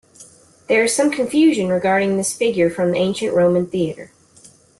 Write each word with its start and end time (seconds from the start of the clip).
There 0.67 0.83
is 0.83 0.95
some 0.95 1.11
confusion 1.11 1.67
regarding 1.69 2.17
this 2.17 2.33
figure 2.35 2.71
from 2.71 2.95
ancient 2.95 3.35
Roman 3.35 3.67
theater. 3.67 4.11